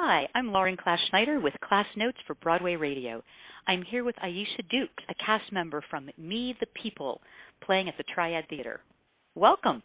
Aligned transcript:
Hi, 0.00 0.28
I'm 0.34 0.52
Lauren 0.52 0.76
Class 0.76 0.98
Schneider 1.10 1.40
with 1.40 1.54
Class 1.66 1.86
Notes 1.96 2.18
for 2.26 2.34
Broadway 2.36 2.76
Radio. 2.76 3.20
I'm 3.66 3.82
here 3.82 4.04
with 4.04 4.14
Aiesha 4.24 4.62
Dukes, 4.70 5.02
a 5.08 5.14
cast 5.14 5.52
member 5.52 5.82
from 5.90 6.08
Me 6.16 6.54
the 6.60 6.66
People, 6.80 7.20
playing 7.64 7.88
at 7.88 7.94
the 7.98 8.04
Triad 8.14 8.44
Theater. 8.48 8.80
Welcome. 9.34 9.82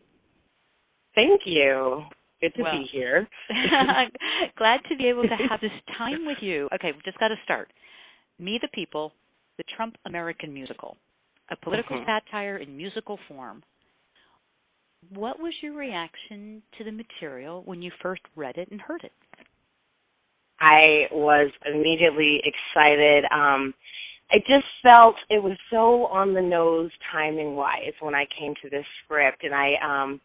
Thank 1.15 1.41
you. 1.45 2.03
Good 2.41 2.53
to 2.55 2.61
Well. 2.61 2.71
be 2.79 2.85
here. 2.91 3.27
I'm 3.49 4.11
glad 4.57 4.81
to 4.89 4.95
be 4.95 5.07
able 5.07 5.23
to 5.23 5.35
have 5.49 5.59
this 5.61 5.71
time 5.97 6.25
with 6.27 6.37
you. 6.41 6.69
Okay, 6.75 6.91
we've 6.91 7.03
just 7.03 7.17
got 7.19 7.29
to 7.29 7.35
start. 7.43 7.71
Me 8.37 8.59
the 8.61 8.67
People, 8.73 9.13
the 9.57 9.63
Trump 9.75 9.95
American 10.05 10.53
musical, 10.53 10.95
a 11.49 11.55
political 11.55 11.97
Mhm. 11.97 12.05
satire 12.05 12.57
in 12.57 12.77
musical 12.77 13.17
form. 13.27 13.63
What 15.09 15.39
was 15.39 15.53
your 15.63 15.73
reaction 15.73 16.61
to 16.77 16.83
the 16.83 16.91
material 16.91 17.63
when 17.63 17.81
you 17.81 17.91
first 18.01 18.21
read 18.35 18.57
it 18.57 18.69
and 18.69 18.79
heard 18.79 19.03
it? 19.03 19.11
I 20.63 21.07
was 21.11 21.51
immediately 21.67 22.41
excited. 22.45 23.25
Um 23.31 23.73
I 24.31 24.39
just 24.39 24.65
felt 24.81 25.15
it 25.29 25.43
was 25.43 25.57
so 25.71 26.07
on 26.07 26.33
the 26.33 26.41
nose 26.41 26.91
timing 27.11 27.55
wise 27.55 27.93
when 28.01 28.15
I 28.15 28.25
came 28.39 28.55
to 28.63 28.69
this 28.69 28.85
script 29.03 29.43
and 29.43 29.53
I 29.55 29.73
um 29.83 30.21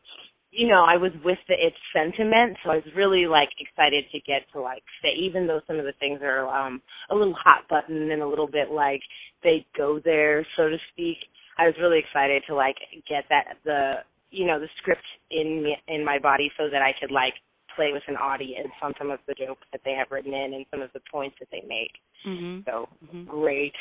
you 0.53 0.69
know, 0.69 0.85
I 0.89 0.97
was 0.97 1.13
with 1.25 1.39
the 1.49 1.55
its 1.55 1.77
sentiment, 1.95 2.57
so 2.65 2.71
I 2.71 2.77
was 2.77 2.97
really 2.97 3.27
like 3.27 3.51
excited 3.61 4.05
to 4.13 4.21
get 4.21 4.43
to 4.55 4.61
like 4.63 4.83
say 5.03 5.11
even 5.21 5.47
though 5.47 5.61
some 5.67 5.79
of 5.79 5.87
the 5.87 5.93
things 6.01 6.21
are 6.23 6.49
um 6.49 6.83
a 7.11 7.17
little 7.17 7.35
hot 7.35 7.69
button 7.69 8.11
and 8.13 8.23
a 8.23 8.29
little 8.29 8.49
bit 8.49 8.71
like 8.71 9.03
they 9.45 9.67
go 9.77 10.01
there, 10.05 10.47
so 10.57 10.69
to 10.71 10.79
speak. 10.93 11.19
I 11.59 11.67
was 11.67 11.75
really 11.81 11.99
excited 12.01 12.45
to 12.49 12.55
like 12.55 12.77
get 13.09 13.25
that 13.31 13.59
the 13.65 13.97
you 14.31 14.47
know, 14.47 14.61
the 14.61 14.69
script 14.79 15.05
in 15.31 15.63
me, 15.65 15.77
in 15.89 16.05
my 16.05 16.19
body 16.19 16.51
so 16.59 16.69
that 16.71 16.83
I 16.83 16.93
could 17.01 17.11
like 17.13 17.35
play 17.79 17.93
with 17.93 18.03
an 18.09 18.17
audience 18.17 18.75
on 18.83 18.93
some 18.99 19.11
of 19.11 19.21
the 19.29 19.35
jokes 19.35 19.63
that 19.71 19.81
they 19.85 19.93
have 19.93 20.09
written 20.11 20.35
in 20.35 20.55
and 20.55 20.67
some 20.71 20.83
of 20.83 20.91
the 20.95 21.01
points 21.11 21.37
that 21.39 21.49
they 21.53 21.63
make. 21.69 21.95
Mm-hmm. 22.27 22.67
So 22.67 22.89
Mhm. 23.07 23.27
great. 23.27 23.75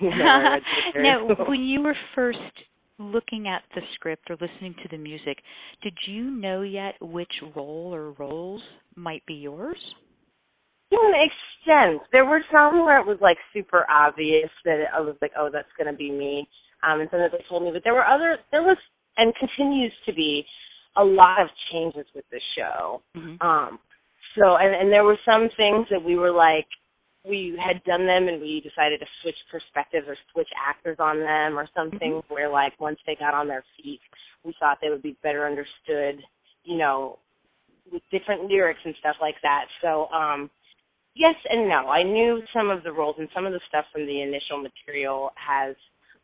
when 0.00 0.20
I 0.20 0.52
read 0.54 0.62
the 0.94 1.02
now, 1.02 1.48
when 1.48 1.62
you 1.62 1.80
were 1.80 1.96
first 2.14 2.52
looking 2.98 3.48
at 3.48 3.62
the 3.74 3.80
script 3.94 4.30
or 4.30 4.36
listening 4.40 4.74
to 4.82 4.88
the 4.88 4.98
music, 4.98 5.38
did 5.80 5.96
you 6.06 6.24
know 6.24 6.60
yet 6.60 7.00
which 7.00 7.32
role 7.56 7.94
or 7.94 8.12
roles 8.12 8.62
might 8.94 9.24
be 9.24 9.34
yours? 9.34 9.80
to 10.90 10.98
an 10.98 11.14
extent, 11.14 12.02
there 12.12 12.24
were 12.24 12.42
some 12.50 12.84
where 12.84 12.98
it 12.98 13.06
was 13.06 13.18
like 13.20 13.38
super 13.52 13.86
obvious 13.88 14.50
that 14.64 14.90
I 14.92 15.00
was 15.00 15.14
like, 15.22 15.32
oh, 15.38 15.48
that's 15.52 15.70
going 15.78 15.86
to 15.86 15.96
be 15.96 16.10
me. 16.10 16.48
Um, 16.82 17.00
and 17.00 17.08
some 17.10 17.20
that 17.20 17.30
they 17.30 17.44
told 17.48 17.62
me, 17.62 17.70
but 17.72 17.82
there 17.84 17.94
were 17.94 18.06
other, 18.06 18.38
there 18.50 18.62
was, 18.62 18.76
and 19.16 19.32
continues 19.36 19.92
to 20.06 20.12
be, 20.12 20.44
a 21.00 21.04
lot 21.04 21.40
of 21.40 21.48
changes 21.72 22.06
with 22.14 22.24
the 22.30 22.40
show. 22.56 23.00
Mm-hmm. 23.16 23.40
Um, 23.46 23.78
so, 24.38 24.56
and, 24.56 24.74
and 24.74 24.92
there 24.92 25.04
were 25.04 25.18
some 25.24 25.48
things 25.56 25.86
that 25.90 26.02
we 26.04 26.16
were 26.16 26.30
like, 26.30 26.66
we 27.28 27.58
had 27.58 27.82
done 27.84 28.06
them 28.06 28.28
and 28.28 28.40
we 28.40 28.62
decided 28.64 29.00
to 29.00 29.06
switch 29.22 29.36
perspectives 29.50 30.06
or 30.08 30.16
switch 30.32 30.48
actors 30.56 30.96
on 30.98 31.18
them 31.18 31.58
or 31.58 31.68
some 31.74 31.90
Mhm. 31.90 31.98
things 31.98 32.24
where 32.28 32.48
like 32.48 32.78
once 32.80 32.98
they 33.06 33.14
got 33.14 33.34
on 33.34 33.48
their 33.48 33.64
feet, 33.76 34.00
we 34.44 34.54
thought 34.58 34.78
they 34.80 34.88
would 34.88 35.02
be 35.02 35.16
better 35.22 35.46
understood, 35.46 36.24
you 36.64 36.78
know, 36.78 37.18
with 37.92 38.02
different 38.10 38.44
lyrics 38.44 38.80
and 38.84 38.94
stuff 39.00 39.16
like 39.20 39.36
that. 39.42 39.66
So, 39.82 40.08
um, 40.12 40.48
yes 41.14 41.34
and 41.50 41.68
no. 41.68 41.88
I 41.88 42.02
knew 42.02 42.42
some 42.54 42.70
of 42.70 42.82
the 42.84 42.92
roles 42.92 43.16
and 43.18 43.28
some 43.34 43.44
of 43.44 43.52
the 43.52 43.60
stuff 43.68 43.84
from 43.92 44.06
the 44.06 44.22
initial 44.22 44.58
material 44.58 45.32
has, 45.36 45.76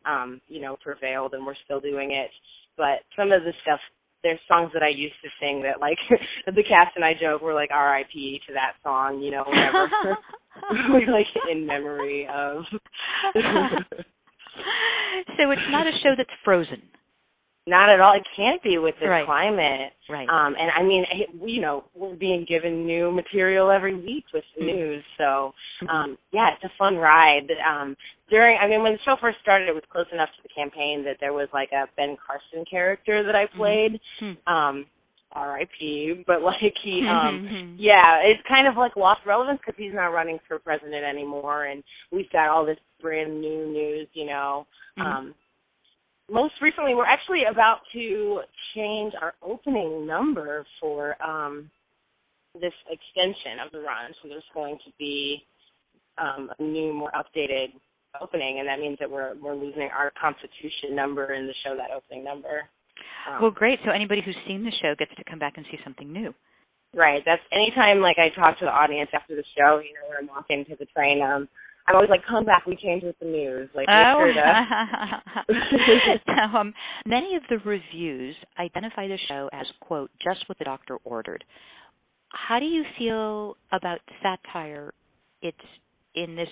um, 0.05 0.41
you 0.47 0.61
know, 0.61 0.77
prevailed 0.81 1.33
and 1.33 1.45
we're 1.45 1.61
still 1.65 1.79
doing 1.81 2.11
it. 2.11 2.31
But 2.75 3.03
some 3.15 3.31
of 3.31 3.43
the 3.43 3.53
stuff 3.61 3.79
there's 4.23 4.39
songs 4.47 4.71
that 4.73 4.83
I 4.83 4.89
used 4.89 5.15
to 5.23 5.29
sing 5.39 5.63
that 5.63 5.79
like 5.79 5.97
the 6.45 6.63
cast 6.63 6.95
and 6.95 7.05
I 7.05 7.13
joke 7.13 7.41
we're 7.41 7.53
like 7.53 7.69
R.I.P. 7.71 8.41
to 8.47 8.53
that 8.53 8.73
song, 8.83 9.21
you 9.21 9.31
know, 9.31 9.43
whatever. 9.45 10.17
we're 10.89 11.11
like 11.13 11.27
in 11.51 11.65
memory 11.65 12.27
of. 12.33 12.63
so 15.37 15.51
it's 15.51 15.69
not 15.71 15.87
a 15.87 15.91
show 16.03 16.13
that's 16.17 16.29
frozen, 16.43 16.81
Not 17.67 17.89
at 17.89 17.99
all. 17.99 18.13
It 18.15 18.23
can't 18.35 18.63
be 18.63 18.77
with 18.77 18.95
this 18.99 19.09
Right. 19.09 19.25
climate. 19.25 19.91
right? 20.09 20.27
Um, 20.29 20.55
and 20.57 20.71
I 20.71 20.83
mean, 20.83 21.05
it- 21.11 21.29
you 21.43 21.59
know, 21.59 21.83
we're 21.93 22.15
being 22.15 22.45
given 22.45 22.85
new 22.87 23.11
material 23.11 23.69
every 23.69 23.93
week 23.93 24.23
with 24.33 24.45
the 24.57 24.63
news. 24.63 25.03
So, 25.17 25.53
um, 25.89 26.17
yeah, 26.31 26.53
it's 26.53 26.63
a 26.63 26.69
fun 26.77 26.95
ride. 26.97 27.51
Um, 27.59 27.97
during, 28.29 28.57
I 28.57 28.67
mean, 28.69 28.83
when 28.83 28.93
the 28.93 28.99
show 28.99 29.17
first 29.17 29.39
started, 29.41 29.67
it 29.67 29.75
was 29.75 29.83
close 29.89 30.07
enough 30.13 30.29
to 30.37 30.43
the 30.43 30.49
campaign 30.49 31.03
that 31.03 31.19
there 31.19 31.33
was 31.33 31.49
like 31.51 31.73
a 31.73 31.89
Ben 31.97 32.15
Carson 32.15 32.63
character 32.63 33.21
that 33.23 33.35
I 33.35 33.47
played. 33.47 33.99
Hmm. 34.19 34.33
Um, 34.47 34.85
R.I.P. 35.33 36.23
But 36.25 36.41
like 36.41 36.73
he, 36.81 37.05
um, 37.09 37.47
Mhm. 37.49 37.75
yeah, 37.77 38.19
it's 38.23 38.41
kind 38.47 38.65
of 38.67 38.77
like 38.77 38.95
lost 38.95 39.25
relevance 39.25 39.59
because 39.59 39.75
he's 39.77 39.93
not 39.93 40.13
running 40.13 40.39
for 40.47 40.57
president 40.57 41.03
anymore, 41.03 41.65
and 41.65 41.83
we've 42.11 42.29
got 42.31 42.47
all 42.47 42.63
this 42.65 42.79
brand 43.01 43.41
new 43.41 43.65
news, 43.67 44.07
you 44.13 44.25
know. 44.25 44.65
Um, 44.97 45.35
most 46.29 46.53
recently, 46.61 46.95
we're 46.95 47.05
actually 47.05 47.43
about 47.49 47.79
to 47.93 48.41
change 48.75 49.13
our 49.21 49.33
opening 49.41 50.05
number 50.05 50.65
for 50.79 51.15
um, 51.23 51.69
this 52.53 52.73
extension 52.89 53.63
of 53.65 53.71
the 53.71 53.79
run. 53.79 54.11
So 54.21 54.29
there's 54.29 54.43
going 54.53 54.77
to 54.85 54.91
be 54.99 55.43
um, 56.17 56.49
a 56.57 56.63
new, 56.63 56.93
more 56.93 57.11
updated 57.11 57.67
opening, 58.21 58.59
and 58.59 58.67
that 58.67 58.79
means 58.79 58.97
that 58.99 59.09
we're 59.09 59.35
we're 59.41 59.55
losing 59.55 59.89
our 59.93 60.11
Constitution 60.19 60.95
number 60.95 61.33
in 61.33 61.45
the 61.45 61.53
show 61.63 61.75
that 61.75 61.95
opening 61.95 62.23
number. 62.23 62.63
Um, 63.29 63.41
well, 63.41 63.51
great. 63.51 63.79
So 63.85 63.91
anybody 63.91 64.21
who's 64.25 64.37
seen 64.47 64.63
the 64.63 64.73
show 64.81 64.95
gets 64.97 65.11
to 65.17 65.23
come 65.29 65.39
back 65.39 65.53
and 65.57 65.65
see 65.71 65.77
something 65.83 66.11
new. 66.11 66.33
Right. 66.95 67.21
That's 67.25 67.41
anytime 67.51 67.99
like 67.99 68.17
I 68.17 68.33
talk 68.33 68.57
to 68.59 68.65
the 68.65 68.71
audience 68.71 69.09
after 69.13 69.35
the 69.35 69.43
show, 69.57 69.79
you 69.79 69.93
know, 69.93 70.07
when 70.09 70.17
I'm 70.19 70.27
walking 70.27 70.65
to 70.69 70.75
the 70.79 70.87
train, 70.95 71.21
um, 71.21 71.47
I'm 71.87 71.95
always 71.95 72.09
like, 72.09 72.25
come 72.27 72.43
back, 72.43 72.65
we 72.65 72.75
changed 72.75 73.05
with 73.05 73.17
the 73.19 73.25
news. 73.25 73.69
Like 73.73 73.87
Oh. 73.89 74.29
sure 75.47 75.55
um, 76.57 76.73
many 77.05 77.35
of 77.35 77.43
the 77.49 77.59
reviews 77.59 78.35
identify 78.59 79.07
the 79.07 79.17
show 79.29 79.49
as 79.53 79.65
quote 79.79 80.11
just 80.21 80.47
what 80.49 80.57
the 80.57 80.65
doctor 80.65 80.97
ordered. 81.05 81.43
How 82.29 82.59
do 82.59 82.65
you 82.65 82.83
feel 82.97 83.55
about 83.71 83.99
satire? 84.21 84.93
It's 85.41 85.57
in 86.15 86.35
this 86.35 86.49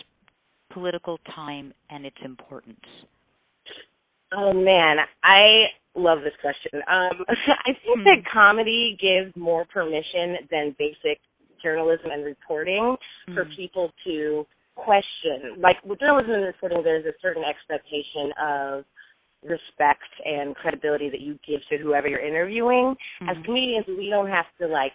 political 0.71 1.19
time 1.35 1.73
and 1.89 2.05
its 2.05 2.17
importance. 2.23 2.79
Oh 4.33 4.53
man, 4.53 4.97
I 5.23 5.65
love 5.95 6.19
this 6.23 6.33
question. 6.41 6.81
Um 6.87 7.25
I 7.27 7.73
think 7.85 7.99
Hmm. 7.99 8.03
that 8.05 8.23
comedy 8.31 8.97
gives 9.01 9.35
more 9.35 9.65
permission 9.65 10.37
than 10.49 10.75
basic 10.79 11.19
journalism 11.61 12.11
and 12.11 12.23
reporting 12.23 12.95
for 13.33 13.45
Mhm. 13.45 13.55
people 13.55 13.91
to 14.05 14.45
question. 14.75 15.59
Like 15.59 15.77
with 15.83 15.99
journalism 15.99 16.31
and 16.35 16.45
reporting 16.45 16.83
there's 16.83 17.05
a 17.05 17.13
certain 17.21 17.43
expectation 17.43 18.31
of 18.41 18.85
respect 19.43 20.09
and 20.25 20.55
credibility 20.55 21.09
that 21.09 21.21
you 21.21 21.37
give 21.47 21.61
to 21.69 21.77
whoever 21.77 22.07
you're 22.07 22.19
interviewing. 22.19 22.95
As 23.21 23.37
Mhm. 23.37 23.45
comedians 23.45 23.87
we 23.87 24.09
don't 24.09 24.29
have 24.29 24.45
to 24.59 24.67
like 24.67 24.93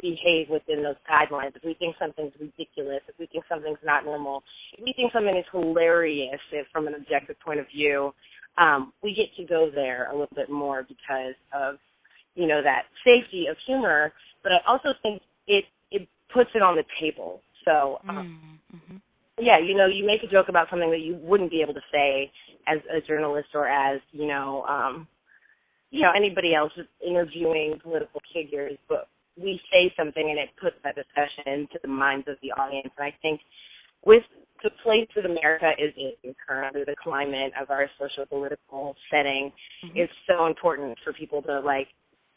behave 0.00 0.48
within 0.48 0.82
those 0.82 0.96
guidelines. 1.10 1.56
If 1.56 1.64
we 1.64 1.74
think 1.74 1.96
something's 1.98 2.32
ridiculous, 2.38 3.02
if 3.08 3.18
we 3.18 3.26
think 3.26 3.44
something's 3.48 3.82
not 3.82 4.04
normal, 4.04 4.44
if 4.72 4.84
we 4.84 4.92
think 4.92 5.12
something 5.12 5.36
is 5.36 5.44
hilarious 5.50 6.40
if, 6.52 6.66
from 6.68 6.86
an 6.86 6.94
objective 6.94 7.38
point 7.40 7.58
of 7.58 7.66
view, 7.68 8.14
um, 8.56 8.92
we 9.02 9.14
get 9.14 9.34
to 9.36 9.44
go 9.44 9.70
there 9.70 10.08
a 10.10 10.12
little 10.12 10.34
bit 10.34 10.48
more 10.48 10.84
because 10.84 11.34
of, 11.52 11.78
you 12.36 12.46
know, 12.46 12.62
that 12.62 12.86
safety 13.04 13.46
of 13.48 13.56
humor. 13.66 14.12
But 14.42 14.52
I 14.52 14.58
also 14.66 14.94
think 15.02 15.22
it 15.46 15.64
it 15.90 16.08
puts 16.32 16.50
it 16.54 16.62
on 16.62 16.76
the 16.76 16.84
table. 17.00 17.42
So 17.64 18.00
um, 18.08 18.16
Mhm. 18.16 18.59
Yeah, 19.40 19.58
you 19.58 19.76
know, 19.76 19.86
you 19.86 20.06
make 20.06 20.22
a 20.22 20.30
joke 20.30 20.48
about 20.48 20.68
something 20.70 20.90
that 20.90 21.00
you 21.00 21.16
wouldn't 21.22 21.50
be 21.50 21.62
able 21.62 21.74
to 21.74 21.80
say 21.92 22.30
as 22.66 22.78
a 22.94 23.00
journalist 23.06 23.48
or 23.54 23.68
as, 23.68 24.00
you 24.12 24.26
know, 24.26 24.64
um 24.68 25.06
you 25.90 26.02
know, 26.02 26.12
anybody 26.16 26.54
else 26.54 26.72
interviewing 27.04 27.78
political 27.82 28.20
figures, 28.32 28.78
but 28.88 29.08
we 29.36 29.60
say 29.72 29.92
something 29.96 30.30
and 30.30 30.38
it 30.38 30.48
puts 30.60 30.76
that 30.84 30.94
discussion 30.94 31.52
into 31.52 31.78
the 31.82 31.88
minds 31.88 32.28
of 32.28 32.36
the 32.42 32.52
audience. 32.52 32.92
And 32.96 33.06
I 33.06 33.14
think 33.22 33.40
with 34.04 34.22
the 34.62 34.70
place 34.84 35.08
that 35.16 35.24
America 35.24 35.72
is 35.78 35.92
in 35.96 36.34
currently, 36.46 36.84
the 36.84 36.94
climate 37.02 37.52
of 37.60 37.70
our 37.70 37.90
social 37.98 38.26
political 38.26 38.94
setting, 39.10 39.52
Mhm. 39.82 39.96
it's 39.96 40.12
so 40.26 40.46
important 40.46 40.98
for 41.00 41.12
people 41.12 41.42
to 41.42 41.60
like 41.60 41.88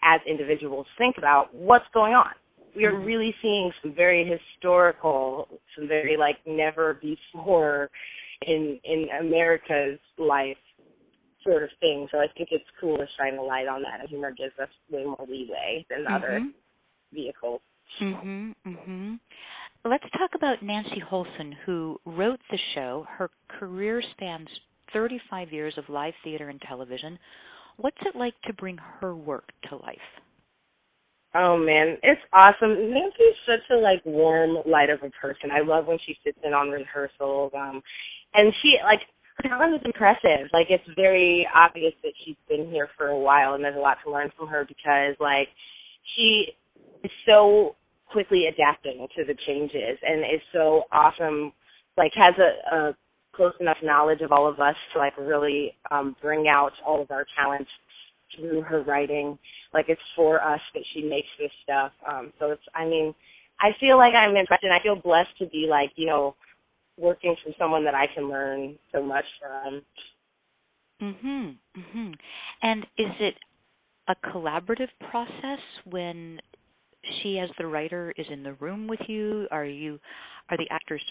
as 0.01 0.21
individuals 0.25 0.87
think 0.97 1.17
about 1.17 1.53
what's 1.53 1.87
going 1.93 2.13
on. 2.13 2.33
We 2.75 2.85
are 2.85 2.93
Mhm. 2.93 3.05
really 3.05 3.35
seeing 3.41 3.71
some 3.81 3.93
very 3.93 4.25
historical, 4.25 5.47
some 5.75 5.87
very 5.87 6.17
like 6.17 6.37
never 6.45 6.95
before 6.95 7.89
in 8.41 8.79
in 8.83 9.09
America's 9.19 9.99
life 10.17 10.57
sort 11.43 11.63
of 11.63 11.69
thing. 11.79 12.07
So 12.11 12.19
I 12.19 12.27
think 12.35 12.49
it's 12.51 12.69
cool 12.79 12.97
to 12.97 13.07
shine 13.17 13.35
a 13.37 13.43
light 13.43 13.67
on 13.67 13.83
that 13.83 13.99
and 13.99 14.09
humor 14.09 14.31
gives 14.31 14.57
us 14.59 14.69
way 14.89 15.03
more 15.03 15.25
leeway 15.27 15.85
than 15.89 16.07
other 16.07 16.39
Mhm. 16.39 16.53
vehicles. 17.11 17.61
Mhm. 17.99 18.55
Mhm. 18.65 19.19
Let's 19.85 20.09
talk 20.11 20.33
about 20.33 20.61
Nancy 20.61 20.99
Holson, 20.99 21.51
who 21.51 21.99
wrote 22.05 22.39
the 22.49 22.57
show. 22.73 23.03
Her 23.03 23.29
career 23.49 24.01
spans 24.01 24.49
35 24.93 25.51
years 25.51 25.77
of 25.77 25.89
live 25.89 26.15
theater 26.23 26.49
and 26.49 26.61
television. 26.61 27.19
What's 27.77 28.01
it 28.05 28.15
like 28.15 28.39
to 28.43 28.53
bring 28.53 28.77
her 28.77 29.13
work 29.15 29.51
to 29.63 29.75
life? 29.75 30.21
Oh 31.35 31.57
man, 31.57 31.97
it's 32.03 32.21
awesome. 32.33 32.91
Nancy's 32.91 33.37
such 33.45 33.65
a 33.71 33.77
like 33.79 34.01
warm 34.05 34.57
light 34.65 34.89
of 34.89 34.99
a 35.03 35.09
person. 35.11 35.51
I 35.51 35.61
love 35.61 35.87
when 35.87 35.97
she 36.05 36.15
sits 36.23 36.37
in 36.43 36.53
on 36.53 36.69
rehearsals. 36.69 37.51
Um 37.55 37.81
and 38.33 38.53
she 38.61 38.75
like 38.83 39.01
her 39.37 39.49
talent 39.49 39.75
is 39.75 39.81
impressive. 39.85 40.49
Like 40.53 40.67
it's 40.69 40.83
very 40.95 41.47
obvious 41.55 41.93
that 42.03 42.13
she's 42.25 42.37
been 42.49 42.69
here 42.71 42.89
for 42.97 43.07
a 43.07 43.19
while 43.19 43.55
and 43.55 43.63
there's 43.63 43.75
a 43.77 43.79
lot 43.79 43.97
to 44.05 44.11
learn 44.11 44.31
from 44.37 44.47
her 44.47 44.65
because 44.67 45.15
like 45.19 45.49
she 46.15 46.53
is 47.03 47.11
so 47.27 47.75
quickly 48.11 48.45
adapting 48.47 49.07
to 49.17 49.25
the 49.25 49.35
changes 49.47 49.97
and 50.03 50.21
is 50.21 50.41
so 50.53 50.83
awesome 50.91 51.51
like 51.97 52.11
has 52.15 52.35
a, 52.39 52.75
a 52.75 52.97
close 53.35 53.53
enough 53.59 53.77
knowledge 53.83 54.21
of 54.21 54.31
all 54.31 54.47
of 54.47 54.59
us 54.59 54.75
to 54.93 54.99
like 54.99 55.17
really 55.17 55.75
um 55.91 56.15
bring 56.21 56.47
out 56.47 56.71
all 56.85 57.01
of 57.01 57.11
our 57.11 57.25
talents 57.37 57.69
through 58.37 58.61
her 58.61 58.83
writing. 58.83 59.37
Like 59.73 59.85
it's 59.87 60.01
for 60.15 60.41
us 60.41 60.61
that 60.73 60.83
she 60.93 61.01
makes 61.03 61.27
this 61.39 61.51
stuff. 61.63 61.91
Um 62.07 62.33
so 62.39 62.51
it's 62.51 62.63
I 62.75 62.85
mean, 62.85 63.13
I 63.59 63.69
feel 63.79 63.97
like 63.97 64.13
I'm 64.13 64.35
impressed 64.35 64.63
and 64.63 64.73
I 64.73 64.81
feel 64.83 64.95
blessed 64.95 65.37
to 65.39 65.47
be 65.47 65.67
like, 65.69 65.91
you 65.95 66.07
know, 66.07 66.35
working 66.97 67.35
from 67.43 67.53
someone 67.57 67.83
that 67.85 67.95
I 67.95 68.05
can 68.13 68.29
learn 68.29 68.77
so 68.91 69.01
much 69.01 69.25
from. 69.39 69.81
Mhm. 71.01 71.57
Mhm. 71.75 72.15
And 72.61 72.85
is 72.97 73.11
it 73.19 73.37
a 74.07 74.15
collaborative 74.15 74.91
process 74.99 75.59
when 75.85 76.39
she 77.03 77.39
as 77.39 77.49
the 77.57 77.67
writer 77.67 78.13
is 78.17 78.27
in 78.29 78.43
the 78.43 78.53
room 78.53 78.87
with 78.87 79.09
you? 79.09 79.47
Are 79.51 79.65
you 79.65 79.99
are 80.49 80.57
the 80.57 80.69
actors 80.69 81.03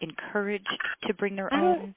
encouraged 0.00 0.68
to 1.06 1.14
bring 1.14 1.36
their 1.36 1.52
own 1.52 1.94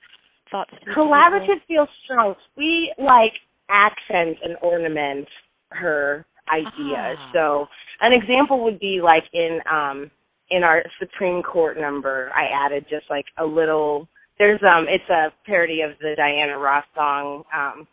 thoughts 0.52 0.72
Collaborative 0.96 1.62
feels 1.68 1.90
strong. 2.04 2.36
We 2.56 2.94
like 2.98 3.34
accent 3.70 4.38
and 4.44 4.58
ornament 4.62 5.28
her 5.76 6.26
ideas. 6.52 7.18
Ah. 7.20 7.32
So 7.34 7.68
an 8.02 8.14
example 8.14 8.64
would 8.64 8.80
be 8.80 9.02
like 9.04 9.24
in 9.34 9.60
um 9.72 10.12
in 10.50 10.64
our 10.64 10.84
Supreme 11.00 11.42
Court 11.42 11.78
number, 11.80 12.32
I 12.36 12.66
added 12.66 12.86
just 12.90 13.06
like 13.10 13.26
a 13.38 13.46
little 13.46 14.08
there's 14.40 14.62
um 14.64 14.86
it's 14.90 15.10
a 15.10 15.34
parody 15.46 15.82
of 15.82 15.92
the 16.00 16.14
Diana 16.18 16.58
Ross 16.58 16.86
song, 16.96 17.44
um 17.56 17.88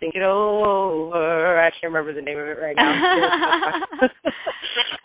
Think 0.00 0.14
it 0.14 0.22
over. 0.22 1.60
I 1.60 1.68
can't 1.72 1.92
remember 1.92 2.14
the 2.14 2.22
name 2.22 2.38
of 2.38 2.46
it 2.46 2.56
right 2.58 2.74
now. 2.74 2.88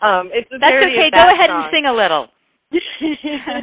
um, 0.00 0.30
it's 0.32 0.50
a 0.50 0.58
That's 0.58 0.70
parody 0.70 0.96
okay. 0.96 1.08
of 1.08 1.12
Go 1.12 1.24
ahead 1.36 1.50
song. 1.50 1.64
and 1.64 1.70
sing 1.70 1.84
a 1.84 1.92
little. 1.92 2.28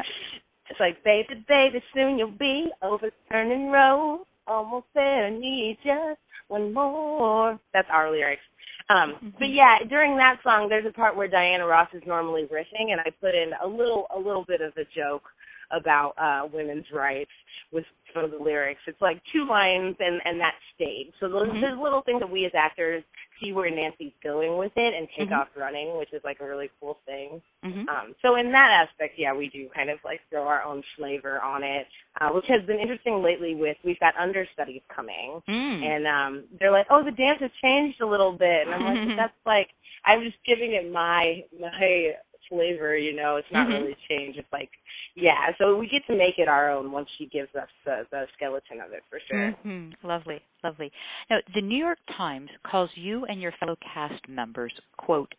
it's 0.70 0.80
like, 0.80 1.04
baby, 1.04 1.44
baby, 1.48 1.84
soon 1.92 2.20
you'll 2.20 2.38
be 2.38 2.68
overturning 2.84 3.72
Roe. 3.72 4.28
Almost 4.46 4.86
there, 4.94 5.32
need 5.32 5.78
just 5.84 6.20
one 6.48 6.74
more. 6.74 7.60
That's 7.74 7.88
our 7.92 8.12
lyrics. 8.12 8.42
Um, 8.90 9.34
but 9.40 9.48
yeah, 9.50 9.78
during 9.90 10.18
that 10.18 10.38
song, 10.44 10.68
there's 10.70 10.86
a 10.86 10.92
part 10.92 11.16
where 11.16 11.28
Diana 11.28 11.66
Ross 11.66 11.88
is 11.94 12.04
normally 12.06 12.44
riffing, 12.52 12.92
and 12.92 13.00
I 13.00 13.10
put 13.22 13.34
in 13.34 13.52
a 13.64 13.68
little, 13.68 14.08
a 14.14 14.18
little 14.20 14.44
bit 14.46 14.62
of 14.62 14.74
a 14.78 14.84
joke 14.96 15.24
about 15.72 16.14
uh 16.20 16.48
women's 16.54 16.86
rights 16.94 17.32
with 17.72 17.86
some 18.14 18.24
of 18.26 18.30
the 18.32 18.38
lyrics. 18.38 18.82
It's 18.86 19.02
like 19.02 19.20
two 19.32 19.48
lines, 19.48 19.96
and 20.00 20.22
and 20.26 20.40
that 20.40 20.54
stayed. 20.76 21.12
So 21.20 21.30
those, 21.30 21.48
Mhm. 21.48 21.62
there's 21.62 21.80
little 21.80 22.02
things 22.02 22.20
that 22.20 22.30
we 22.30 22.46
as 22.46 22.52
actors 22.54 23.04
see 23.40 23.52
where 23.54 23.70
Nancy's 23.70 24.14
going 24.24 24.58
with 24.58 24.72
it 24.76 24.94
and 24.94 25.08
take 25.18 25.30
Mhm. 25.30 25.40
off 25.40 25.50
running, 25.56 25.96
which 25.98 26.12
is 26.14 26.24
like 26.24 26.40
a 26.42 26.46
really 26.46 26.70
cool 26.80 26.96
thing. 27.06 27.42
Mhm. 27.64 27.88
Um, 27.90 28.16
so 28.22 28.36
in 28.36 28.52
that 28.52 28.70
aspect, 28.72 29.18
yeah, 29.18 29.34
we 29.34 29.50
do 29.50 29.70
kind 29.70 29.90
of 29.90 30.04
like 30.04 30.22
throw 30.30 30.48
our 30.48 30.64
own 30.64 30.82
flavor 30.96 31.42
on 31.42 31.64
it, 31.64 31.88
uh, 32.22 32.30
which 32.30 32.46
has 32.48 32.62
been 32.66 32.80
interesting 32.80 33.22
lately. 33.22 33.56
With 33.56 33.78
we've 33.84 34.00
got 34.00 34.16
understudies 34.18 34.84
coming, 34.90 35.42
Mm. 35.48 35.84
and 35.84 36.08
um, 36.08 36.44
they're 36.60 36.72
like, 36.72 36.88
"Oh, 36.90 37.04
the 37.04 37.12
dance 37.12 37.40
has 37.42 37.52
changed 37.62 38.02
a 38.02 38.06
little 38.06 38.34
bit," 38.34 38.66
and 38.68 38.74
I'm 38.76 38.84
like, 38.86 39.18
"That's 39.18 39.46
like 39.46 39.70
I'm 40.06 40.22
just 40.24 40.38
giving 40.46 40.74
it 40.74 40.92
my 40.92 41.44
my 41.60 42.16
flavor, 42.50 42.98
you 42.98 43.16
know. 43.16 43.38
It's 43.38 43.52
not 43.52 43.68
Mhm. 43.68 43.82
really 43.82 43.96
changed. 44.10 44.40
It's 44.40 44.52
like, 44.52 44.72
yeah. 45.16 45.52
So 45.58 45.76
we 45.78 45.88
get 45.88 46.06
to 46.08 46.16
make 46.16 46.40
it 46.40 46.48
our 46.48 46.70
own 46.70 46.92
once 46.92 47.10
she 47.18 47.26
gives 47.28 47.54
us 47.56 47.70
the 47.86 48.08
the 48.12 48.28
skeleton 48.34 48.82
of 48.82 48.94
it 48.94 49.04
for 49.10 49.20
sure. 49.20 49.52
hmm 49.52 49.92
Lovely, 50.04 50.42
lovely. 50.64 50.92
Now, 51.30 51.40
the 51.54 51.62
New 51.62 51.78
York 51.78 52.00
Times 52.18 52.50
calls 52.64 52.90
you 52.96 53.26
and 53.26 53.42
your 53.42 53.54
fellow 53.54 53.78
cast 53.94 54.28
members, 54.28 54.74
quote, 54.98 55.34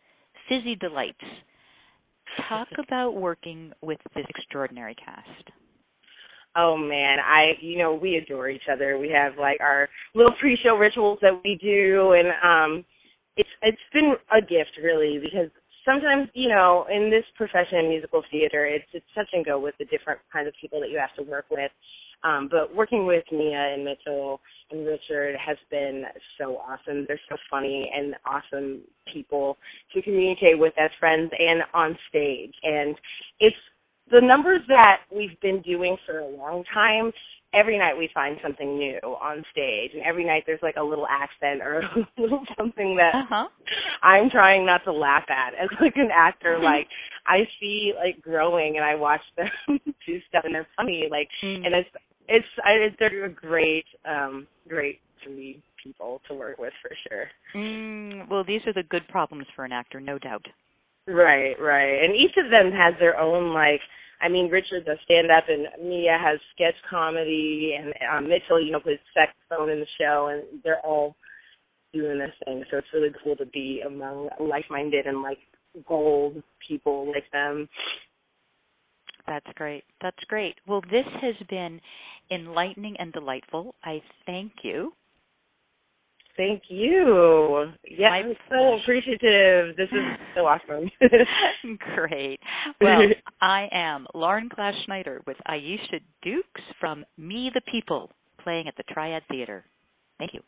fizzy 0.47 0.75
delights. 0.75 1.23
Talk 2.49 2.67
about 2.79 3.15
working 3.15 3.71
with 3.81 3.99
this 4.15 4.25
extraordinary 4.29 4.95
cast. 4.95 5.51
Oh 6.55 6.77
man, 6.77 7.19
I 7.19 7.51
you 7.59 7.77
know 7.77 7.93
we 7.93 8.15
adore 8.15 8.49
each 8.49 8.67
other. 8.71 8.97
We 8.97 9.09
have 9.09 9.33
like 9.37 9.59
our 9.59 9.89
little 10.13 10.33
pre-show 10.39 10.75
rituals 10.75 11.19
that 11.21 11.41
we 11.43 11.57
do, 11.61 12.13
and 12.13 12.27
um, 12.41 12.85
it's 13.35 13.49
it's 13.61 13.77
been 13.93 14.13
a 14.31 14.39
gift 14.39 14.71
really 14.81 15.19
because 15.19 15.49
sometimes 15.85 16.29
you 16.33 16.49
know 16.49 16.85
in 16.91 17.09
this 17.09 17.25
profession 17.35 17.89
musical 17.89 18.23
theater 18.31 18.65
it's 18.65 18.85
it's 18.93 19.05
touch 19.15 19.29
and 19.33 19.45
go 19.45 19.59
with 19.59 19.75
the 19.79 19.85
different 19.85 20.19
kinds 20.33 20.47
of 20.47 20.53
people 20.59 20.79
that 20.81 20.89
you 20.89 20.97
have 20.97 21.13
to 21.15 21.29
work 21.29 21.45
with. 21.49 21.71
Um, 22.23 22.49
but 22.49 22.75
working 22.75 23.05
with 23.05 23.23
Mia 23.31 23.73
and 23.75 23.85
Mitchell 23.85 24.41
and 24.71 24.85
Richard 24.85 25.35
has 25.37 25.57
been 25.69 26.05
so 26.39 26.57
awesome. 26.57 27.05
They're 27.07 27.19
so 27.29 27.37
funny 27.51 27.91
and 27.95 28.15
awesome 28.25 28.81
people 29.13 29.57
to 29.93 30.01
communicate 30.01 30.57
with 30.57 30.73
as 30.79 30.89
friends 30.99 31.31
and 31.37 31.61
on 31.73 31.95
stage. 32.09 32.53
And 32.63 32.95
it's 33.39 33.55
the 34.11 34.21
numbers 34.21 34.61
that 34.67 35.01
we've 35.15 35.39
been 35.41 35.61
doing 35.61 35.97
for 36.05 36.19
a 36.19 36.27
long 36.27 36.63
time, 36.73 37.11
every 37.55 37.77
night 37.77 37.97
we 37.97 38.09
find 38.13 38.37
something 38.43 38.77
new 38.77 38.97
on 39.03 39.43
stage, 39.51 39.91
and 39.93 40.03
every 40.03 40.25
night 40.25 40.43
there's 40.45 40.61
like 40.61 40.75
a 40.77 40.83
little 40.83 41.07
accent 41.07 41.61
or 41.61 41.79
a 41.79 42.07
little 42.21 42.43
something 42.57 42.95
that 42.97 43.13
Uh-huh. 43.15 43.47
I'm 44.03 44.29
trying 44.29 44.65
not 44.65 44.83
to 44.85 44.91
laugh 44.91 45.25
at 45.29 45.53
as 45.55 45.69
like 45.81 45.95
an 45.95 46.09
actor. 46.13 46.59
Like 46.61 46.87
I 47.27 47.47
see 47.59 47.93
like 47.97 48.21
growing, 48.21 48.75
and 48.77 48.85
I 48.85 48.95
watch 48.95 49.21
them 49.37 49.49
do 50.05 50.19
stuff, 50.29 50.43
and 50.45 50.53
they're 50.53 50.67
funny. 50.75 51.07
Like, 51.09 51.29
Mm. 51.43 51.65
and 51.65 51.75
it's 51.75 51.89
it's 52.27 52.47
I, 52.63 52.89
they're 52.99 53.25
a 53.25 53.29
great, 53.29 53.85
um, 54.07 54.47
great 54.67 54.99
three 55.23 55.61
people 55.83 56.21
to 56.27 56.33
work 56.33 56.57
with 56.57 56.73
for 56.81 56.91
sure. 57.07 57.27
Mm, 57.55 58.27
well, 58.29 58.43
these 58.43 58.61
are 58.65 58.73
the 58.73 58.83
good 58.89 59.07
problems 59.07 59.45
for 59.55 59.63
an 59.65 59.71
actor, 59.71 59.99
no 59.99 60.17
doubt. 60.17 60.45
Right, 61.07 61.53
right. 61.59 62.03
And 62.03 62.15
each 62.15 62.35
of 62.43 62.49
them 62.49 62.71
has 62.71 62.95
their 62.99 63.19
own 63.19 63.53
like 63.53 63.79
I 64.21 64.29
mean 64.29 64.49
Richard 64.49 64.85
does 64.85 64.97
stand 65.03 65.31
up 65.31 65.45
and 65.47 65.67
Mia 65.87 66.17
has 66.19 66.39
sketch 66.53 66.75
comedy 66.89 67.75
and 67.79 67.93
um 68.11 68.29
Mitchell, 68.29 68.63
you 68.63 68.71
know, 68.71 68.79
plays 68.79 68.99
saxophone 69.13 69.69
in 69.69 69.79
the 69.79 69.87
show 69.99 70.29
and 70.31 70.61
they're 70.63 70.85
all 70.85 71.15
doing 71.93 72.19
this 72.19 72.33
thing. 72.43 72.63
So 72.69 72.77
it's 72.77 72.87
really 72.93 73.11
cool 73.23 73.35
to 73.37 73.45
be 73.45 73.81
among 73.85 74.29
like 74.39 74.65
minded 74.69 75.05
and 75.05 75.21
like 75.21 75.39
gold 75.87 76.41
people 76.67 77.07
like 77.07 77.29
them. 77.31 77.67
That's 79.27 79.47
great. 79.55 79.83
That's 80.01 80.23
great. 80.27 80.55
Well, 80.67 80.81
this 80.81 81.05
has 81.21 81.35
been 81.49 81.81
enlightening 82.31 82.95
and 82.99 83.11
delightful. 83.11 83.75
I 83.83 84.01
thank 84.25 84.51
you. 84.63 84.93
Thank 86.37 86.63
you. 86.69 87.71
Yeah, 87.89 88.09
My 88.09 88.17
I'm 88.17 88.33
so 88.49 88.77
appreciative. 88.81 89.75
This 89.77 89.89
is 89.91 90.03
so 90.35 90.41
awesome. 90.41 90.89
Great. 91.95 92.39
Well, 92.81 93.01
I 93.41 93.67
am 93.71 94.07
Lauren 94.13 94.49
Class 94.49 94.73
Schneider 94.85 95.21
with 95.25 95.37
Aiesha 95.47 96.01
Dukes 96.21 96.61
from 96.79 97.05
Me 97.17 97.51
the 97.53 97.61
People, 97.71 98.11
playing 98.43 98.67
at 98.67 98.75
the 98.77 98.83
Triad 98.91 99.23
Theater. 99.29 99.63
Thank 100.17 100.33
you. 100.33 100.41